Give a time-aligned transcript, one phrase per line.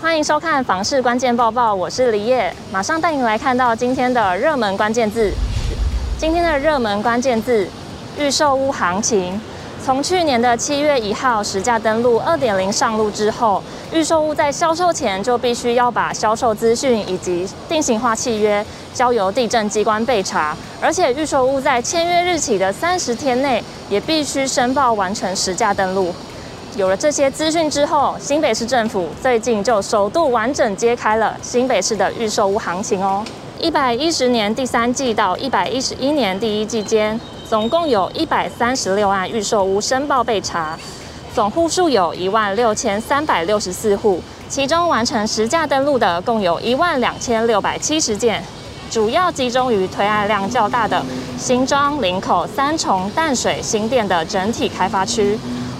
[0.00, 5.32] 欢迎收看房市关键报报，我是李叶，马上带您来看到今天的热门关键字。
[6.16, 7.68] 今天的热门关键字：
[8.16, 9.40] 预售屋行情。
[9.84, 13.60] 从去年的七月一号实价登录二点零上路之后，
[13.92, 26.14] 预售屋在销售前就必须要把销售资讯以及定型化契约交由地政机关备查，而且预售屋在签约日起的三十天内也必须申报完成实价登录。
[26.78, 33.24] 有了这些资讯之后，新北市政府最近就首度完整揭开了新北市的预售屋行情哦。
[33.58, 40.78] 一百一十年第三季到一百一十一年第一季间，总共有一百三十六案预售屋申报被查，
[41.34, 48.40] 总户数有一万六千三百六十四户，其中完成实价登录的共有一万两千六百七十件，
[48.88, 51.04] 主要集中于推案量较大的
[51.36, 55.36] 新庄、林口、三重、淡水、新店的整体开发区。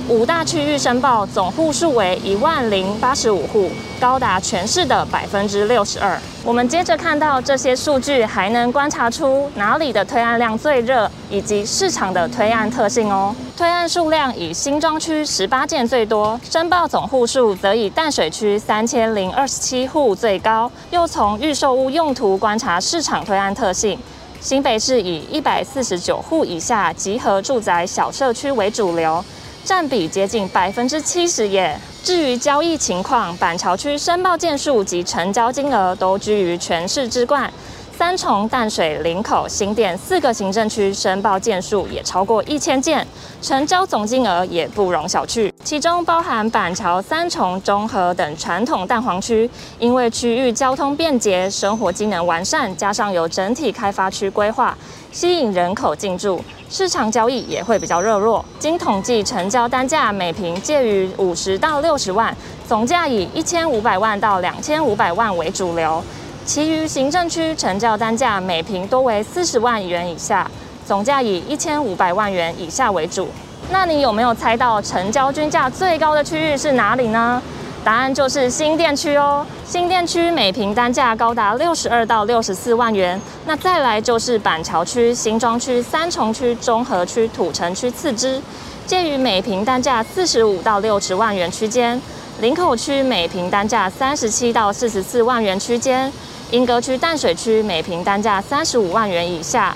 [0.09, 3.70] 五大区域申报总户数为一万零八十五户，
[4.01, 6.19] 高达全市的百分之六十二。
[6.42, 13.37] 我们接着看到这些数据，还能观察出哪里的推案量最热，以及市场的推案特性哦。
[13.55, 20.72] 推案数量以新庄区十八件最多，申报总户数则以淡水区三千零二十七户最高。
[20.91, 23.98] 又从预售屋用途观察市场推案特性，
[24.41, 29.22] 新北市以一百四十九户以下集合住宅小社区为主流。
[29.69, 31.78] 占比接近百分之七十耶。
[32.02, 37.52] 至于交易情况，板桥区申报件数及成交金额都居于全市之冠。
[37.92, 43.06] 三重、淡水、林口、新店四个行政区申报件数也超过一千件，
[43.42, 45.52] 成交总金额也不容小觑。
[45.69, 54.75] 其中包含板桥、三重、中和等传统蛋黄区，因为区域交通便捷、生活机能完善，加上有整体开发区规划，
[55.12, 56.42] 吸引人口进驻。
[56.70, 58.42] 市场交易也会比较热络。
[58.58, 62.34] 经统计，成交单价每平介于五十到六十万，
[62.66, 66.03] 总价以一千五百万到两千五百万为主流。
[66.47, 70.50] 其余行政区成交单价每平多为四十万元以下，
[70.87, 73.28] 总价以一千五百万元以下为主。
[73.71, 77.41] 那你有没有猜到成交均价最高的区域是哪里呢？
[77.84, 83.21] 答案就是新店区哦，新店区每平单价高达六十二到六十四万元。
[83.47, 88.43] 那再来就是板桥区、新庄区、三重区、中和区、土城区次之，
[88.87, 92.00] 介于每平单价四十五到六十万元区间。
[92.41, 96.12] 林口区每平单价三十七到四十四万元区间。
[96.50, 99.75] 莺歌区、淡水区每平单价三十五万元以下。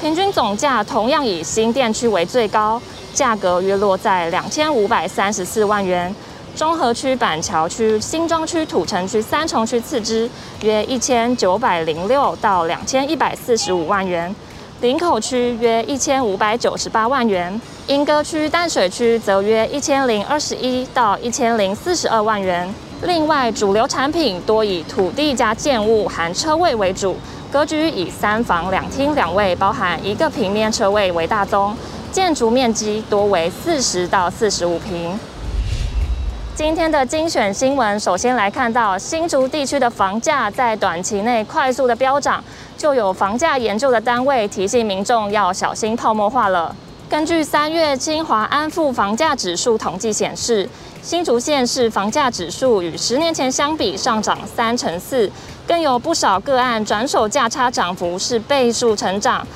[0.00, 2.80] 平均总价同样以新店区为最高，
[3.12, 6.14] 价格约落在两千五百三十四万元。
[6.54, 10.28] 中和区、板桥区、新庄区、土城区、三重区次之，
[10.62, 14.30] 约一千九百零六到两千一百四十五万元；
[14.82, 22.68] 林口区约一千五百九十八万元；莺歌区、淡水区则约一千零二十一到一千零四十二万元。
[23.04, 27.16] 另外，主流产品多以土地加建物含车位为主，
[27.50, 31.74] 格局以三房两厅两卫，包含一个平面车位为大宗，
[32.12, 35.18] 建筑面积多为四十到四十五平。
[36.54, 42.44] 今天的精选新闻，首先来看到新竹地区的房价在短期内快速的飙涨，
[42.76, 46.76] 就有房价研究的单位提醒民众要小心泡沫化了。
[47.08, 50.68] 根据三月清华安富房价指数统计显示，
[51.00, 55.30] 新竹县市房价指数与十年前相比上涨三成四，
[55.66, 59.46] 更有不少个案转手价差涨幅是倍数成长。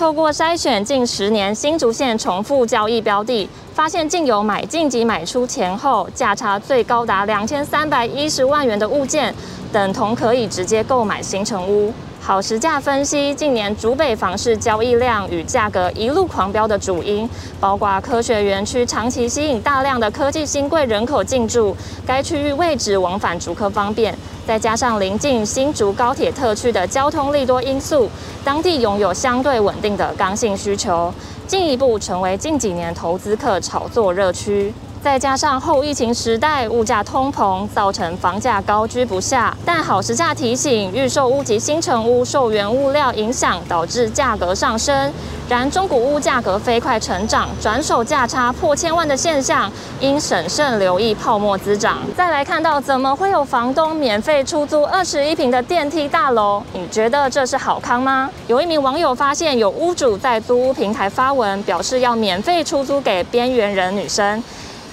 [0.00, 9.34] 透过筛选近十年新竹县重复交易标的，发现竟有买进及买出前后价差最高达两千三百一十万元的物件，
[9.70, 11.92] 等同可以直接购买新成屋。
[12.22, 21.74] 好时价分析，近年竹北房市交易量与价格一路狂飙的主因，包括科学园区长期吸引大量的科技新贵人口进驻，
[22.06, 24.14] 该区域位置往返竹科方便，
[24.46, 28.08] 再加上临近新竹高铁特区的交通利多因素，
[28.44, 31.12] 当地拥有相对稳定的刚性需求，
[31.46, 34.72] 进一步成为近几年投资客炒作热区。
[35.02, 39.56] 再加上后疫情时代物价通膨，造成房价高居不下。
[39.64, 45.10] 但好时价提醒，预售屋及新成屋受原物料影响，导致价格上升。
[45.48, 51.98] 然中古屋价格飞快成长，转手价差破千万的现象，应审慎留意泡沫滋长。
[52.14, 56.62] 再来看到，怎么会有房东免费出租二十一坪的电梯大楼？
[56.74, 58.30] 你觉得这是好康吗？
[58.46, 64.40] 有一名网友发现，有屋主在租屋平台发文，表示要免费出租给边缘人女生。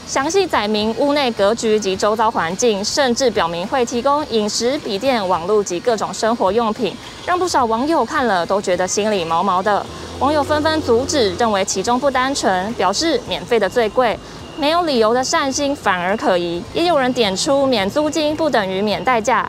[0.07, 6.95] 详细载明屋内格局及周遭环境，甚至表明会提供饮食、笔电、网络及各种生活用品，
[7.25, 9.85] 让不少网友看了都觉得心里毛毛的。
[10.19, 14.17] 网友纷纷阻止，认为其中不单纯，表示免费的最贵，
[14.57, 16.63] 没有理由的善心反而可疑。
[16.73, 19.45] 也有人点出免租金不等于免代价，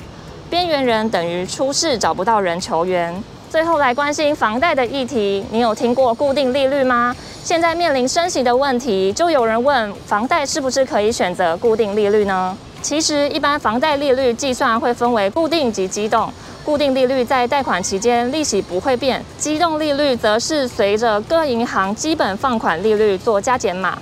[0.51, 3.15] 边缘人等于出事找不到人求援。
[3.49, 7.15] 最后来关心房贷的议题，你有听过固定利率吗？
[7.49, 12.55] 现在面临升息的问题，就有人问房贷是不是可以选择固定利率呢？
[12.83, 16.31] 其实，一般房贷利率计算会分为固定及机动。
[16.63, 23.99] 固定利率在贷款期间利息不会变，机动利率则是随着各银行基本放款利率做加减码。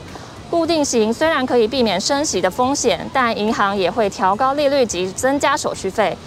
[0.50, 6.18] 固定型虽然可以避免升息的风险，但银行也会调高利率及增加手续费。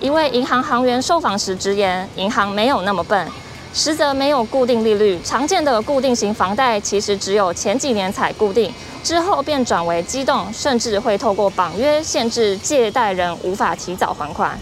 [0.00, 3.28] 一位银行行员受访时直言，银行没有那么笨，
[3.74, 5.20] 实则没有固定利率。
[5.24, 8.72] 常见的固定型房贷其实只有前几年才固定，
[9.02, 14.56] 之后便转为机动，甚至会透过绑约限制借贷人无法提早还款。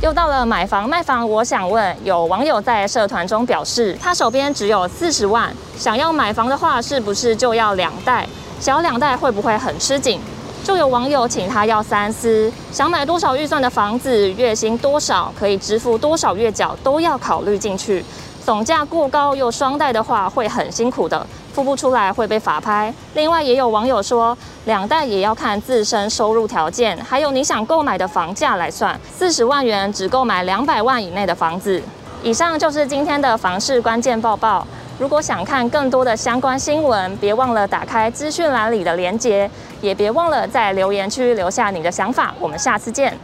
[0.00, 8.26] 又到了买房卖房，我想问，有网友在社团中表示，他手边只有四十万，想要买房的话，是不是就要两贷？
[8.60, 10.20] 小两贷会不会很吃紧？
[10.70, 18.04] 就有网友请他要三思，想买多少预算的房子，月薪多少，可以支付多少月缴，都要考虑进去。
[18.44, 22.94] 总价过高又双贷的话，会很辛苦的，付不出来会被法拍。
[23.14, 28.96] 另外也有网友说，两贷也要看自身收入条件，还有你想购买的房价来算。
[29.12, 31.82] 四十万元只购买两百万以内的房子。
[32.22, 34.64] 以上就是今天的房市关键报报。
[35.00, 39.50] 如果想看更多的相关新闻，别忘了打开资讯栏里的链接，
[39.80, 42.34] 也别忘了在留言区留下你的想法。
[42.38, 43.16] 我们下次见。